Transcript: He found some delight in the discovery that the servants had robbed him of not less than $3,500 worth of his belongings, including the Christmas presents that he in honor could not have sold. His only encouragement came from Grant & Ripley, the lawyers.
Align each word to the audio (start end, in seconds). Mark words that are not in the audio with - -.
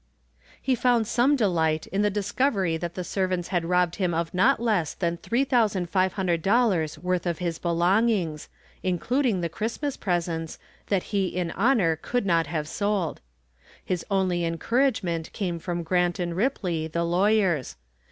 He 0.59 0.73
found 0.73 1.05
some 1.05 1.35
delight 1.35 1.85
in 1.85 2.01
the 2.01 2.09
discovery 2.09 2.75
that 2.75 2.95
the 2.95 3.03
servants 3.03 3.49
had 3.49 3.63
robbed 3.65 3.97
him 3.97 4.15
of 4.15 4.33
not 4.33 4.59
less 4.59 4.95
than 4.95 5.17
$3,500 5.17 6.97
worth 6.97 7.25
of 7.27 7.37
his 7.37 7.59
belongings, 7.59 8.49
including 8.81 9.41
the 9.41 9.47
Christmas 9.47 9.97
presents 9.97 10.57
that 10.87 11.03
he 11.13 11.27
in 11.27 11.51
honor 11.51 11.95
could 11.95 12.25
not 12.25 12.47
have 12.47 12.67
sold. 12.67 13.21
His 13.85 14.03
only 14.09 14.43
encouragement 14.43 15.31
came 15.33 15.59
from 15.59 15.83
Grant 15.83 16.17
& 16.17 16.17
Ripley, 16.19 16.87
the 16.87 17.03
lawyers. 17.03 17.75